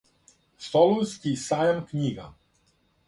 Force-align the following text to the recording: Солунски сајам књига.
Солунски 0.69 1.35
сајам 1.43 1.85
књига. 1.93 2.27